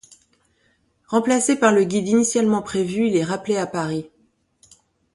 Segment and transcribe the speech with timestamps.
[1.05, 4.09] Remplacé par le guide initialement prévu, il est rappelé à Paris.